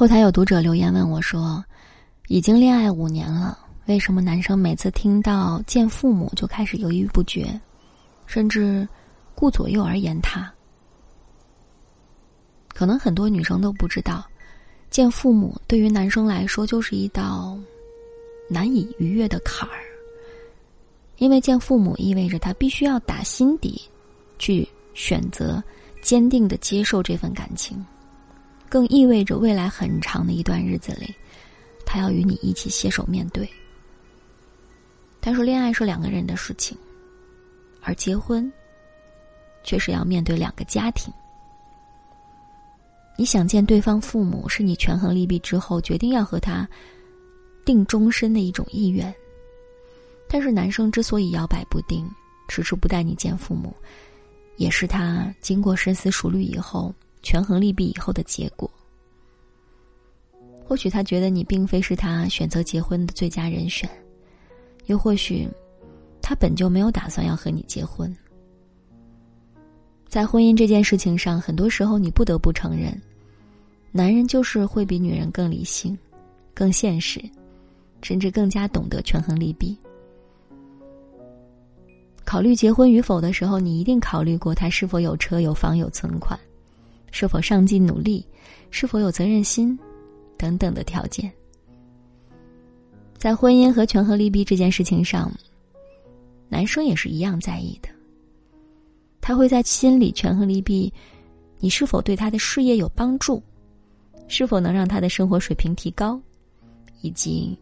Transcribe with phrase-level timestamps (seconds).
[0.00, 1.62] 后台有读者留言问我说
[2.28, 7.60] ：“已经恋爱五年了，为什么男生每次听到见父母就开始犹豫不决，
[8.24, 8.88] 甚至
[9.34, 10.50] 顾左右而言他？”
[12.72, 14.24] 可能很多女生都不知道，
[14.88, 17.58] 见父母对于男生来说就是一道
[18.48, 19.76] 难以逾越的坎儿。
[21.18, 23.78] 因为见父母意味着他必须要打心底
[24.38, 25.62] 去选择
[26.00, 27.84] 坚定的接受这份感情，
[28.70, 31.12] 更意味着未来很长的一段日子里，
[31.84, 33.46] 他要与你一起携手面对。
[35.20, 36.78] 他说恋爱是两个人的事情，
[37.82, 38.50] 而结婚
[39.64, 41.12] 却是要面对两个家庭。
[43.18, 46.66] 你想见对方父母，是你权衡利弊之后决定要和他
[47.66, 49.12] 定终身的一种意愿。
[50.26, 52.08] 但是男生之所以摇摆不定，
[52.48, 53.74] 迟迟不带你见父母，
[54.56, 58.70] 也是他经过深思熟虑以后、权衡利弊以后的结果。
[60.64, 63.90] 或许他觉得你并非是他选择结婚的最佳人选，
[64.86, 65.48] 又或许
[66.22, 68.16] 他本就没有打算要和你结婚。
[70.08, 72.96] 在婚姻这件事情上，很多时候你不得不承认，
[73.90, 75.96] 男人就是会比女人更理性、
[76.54, 77.20] 更现实，
[78.02, 79.76] 甚至更加懂得权衡利弊。
[82.24, 86.38] 考虑结婚与否的时候，你一定考虑过他是否有车有房有存款，
[87.10, 88.26] 是否上进努力，
[88.70, 89.78] 是否有责任心，
[90.36, 91.30] 等等的条件。
[93.16, 95.30] 在婚姻和权衡利弊这件事情上，
[96.48, 97.88] 男生也是一样在意的。
[99.20, 100.92] 他会在心里权衡利弊，
[101.58, 103.42] 你是否对他的事业有帮助，
[104.26, 106.18] 是否能让他的生活水平提高，
[107.02, 107.56] 以及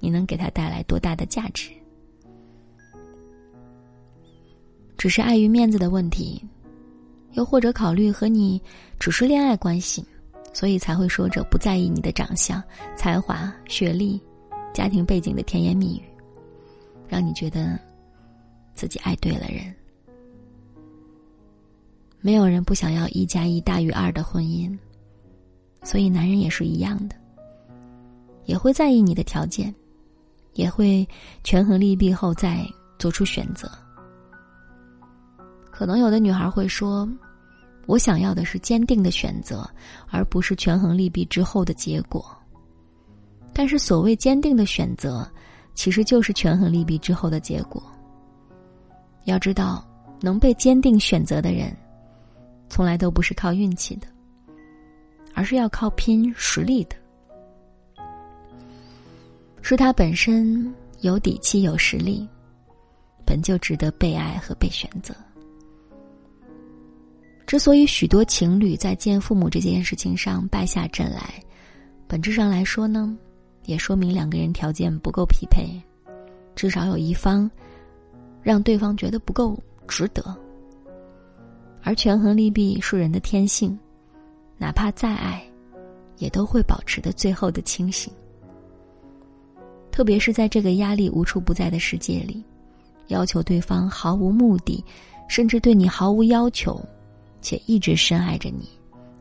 [0.00, 1.70] 你能给他带来多大的价值。
[4.98, 6.42] 只是碍于面子的问题，
[7.34, 8.60] 又或者考虑和你
[8.98, 10.04] 只是恋爱关系，
[10.52, 12.62] 所以才会说着不在意你的长相、
[12.96, 14.20] 才华、学历、
[14.72, 16.02] 家庭背景的甜言蜜语，
[17.08, 17.78] 让你觉得
[18.72, 19.72] 自己爱对了人。
[22.20, 24.74] 没有人不想要一加一大于二的婚姻，
[25.82, 27.14] 所以男人也是一样的，
[28.46, 29.74] 也会在意你的条件，
[30.54, 31.06] 也会
[31.42, 32.66] 权衡利弊后再
[32.98, 33.70] 做出选择。
[35.74, 37.08] 可能有的女孩会说
[37.86, 39.68] ：“我想要的是坚定的选择，
[40.08, 42.24] 而不是权衡利弊之后的结果。”
[43.52, 45.28] 但是，所谓坚定的选择，
[45.74, 47.82] 其实就是权衡利弊之后的结果。
[49.24, 49.84] 要知道，
[50.20, 51.76] 能被坚定选择的人，
[52.68, 54.06] 从来都不是靠运气的，
[55.34, 56.94] 而是要靠拼实力的。
[59.60, 62.28] 是他本身有底气、有实力，
[63.26, 65.12] 本就值得被爱和被选择。
[67.54, 71.40] 之所以许多情侣在见父母这件事情上败下阵来，
[72.08, 73.16] 本质上来说呢，
[73.64, 75.64] 也说明两个人条件不够匹配，
[76.56, 77.48] 至少有一方
[78.42, 79.56] 让对方觉得不够
[79.86, 80.36] 值得。
[81.84, 83.78] 而权衡利弊是人的天性，
[84.58, 85.40] 哪怕再爱，
[86.18, 88.12] 也都会保持的最后的清醒。
[89.92, 92.42] 特别是在这个压力无处不在的世界里，
[93.06, 94.84] 要求对方毫无目的，
[95.28, 96.84] 甚至对你毫无要求。
[97.44, 98.66] 且一直深爱着你，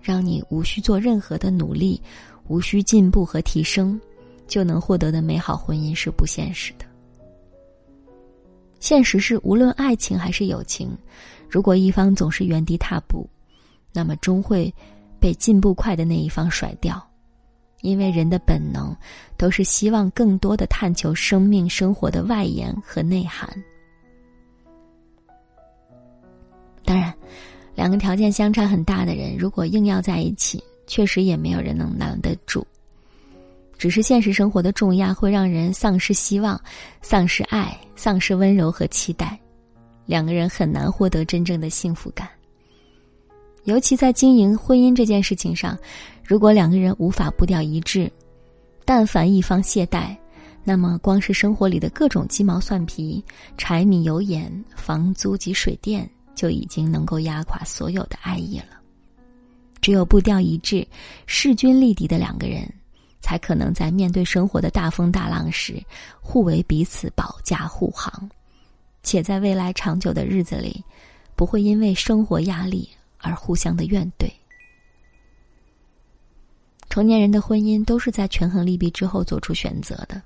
[0.00, 2.00] 让你无需做任何的努力，
[2.48, 4.00] 无需进步和提升，
[4.48, 6.86] 就能获得的美好婚姻是不现实的。
[8.80, 10.96] 现实是，无论爱情还是友情，
[11.46, 13.28] 如果一方总是原地踏步，
[13.92, 14.72] 那么终会
[15.20, 17.06] 被进步快的那一方甩掉，
[17.82, 18.96] 因为人的本能
[19.36, 23.46] 都是希望更多的探求生命生活的外延和内涵。
[26.82, 27.12] 当然。
[27.76, 32.66] 两个条件相差很大的人，如果硬要在一起，确实也没有人能拦得住。
[33.76, 36.58] 只是现实生活的重压会让人丧失希望，
[37.02, 39.38] 丧失爱，丧失温柔和期待，
[40.06, 42.26] 两个人很难获得真正的幸福感。
[43.64, 45.76] 尤其在经营婚姻这件事情上，
[46.24, 48.10] 如果两个人无法步调一致，
[48.86, 50.16] 但凡一方懈怠，
[50.64, 53.22] 那么光是生活里的各种鸡毛蒜皮、
[53.58, 56.08] 柴米油盐、房租及水电。
[56.36, 58.80] 就已经能够压垮所有的爱意了。
[59.80, 60.86] 只有步调一致、
[61.26, 62.72] 势均力敌的两个人，
[63.20, 65.82] 才可能在面对生活的大风大浪时，
[66.20, 68.30] 互为彼此保驾护航，
[69.02, 70.84] 且在未来长久的日子里，
[71.34, 72.88] 不会因为生活压力
[73.18, 74.30] 而互相的怨怼。
[76.88, 80.20] 成年人的婚姻都是在权衡利弊之后做出选择的，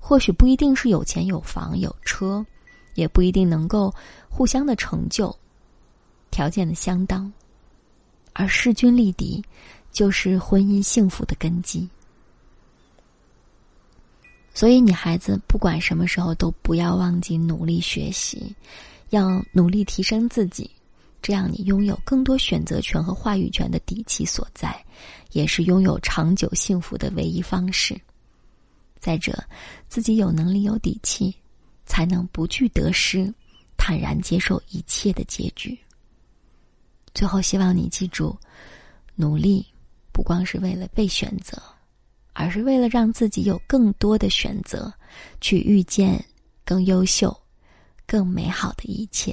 [0.00, 2.44] 或许不一定是有钱有房有车。
[2.94, 3.94] 也不一定能够
[4.28, 5.34] 互相的成就，
[6.30, 7.32] 条件的相当，
[8.32, 9.42] 而势均力敌，
[9.92, 11.88] 就是婚姻幸福的根基。
[14.52, 18.54] 所以，女孩子不管什么时候都不要忘记努力学习，
[19.10, 20.70] 要努力提升自己，
[21.20, 24.80] 这样你拥有更多选择权和话语权的底气所在，
[25.32, 28.00] 也是拥有长久幸福的唯一方式。
[29.00, 29.42] 再者，
[29.88, 31.34] 自己有能力、有底气，
[31.86, 33.32] 才能不惧得失，
[33.76, 35.78] 坦然接受一切的结局。
[37.14, 38.36] 最后，希望你记住，
[39.14, 39.66] 努力
[40.12, 41.60] 不光是为了被选择。
[42.36, 44.92] 而是为了让自己有更多的选择，
[45.40, 46.20] 去遇见
[46.64, 47.32] 更优秀、
[48.08, 49.32] 更美好的一切。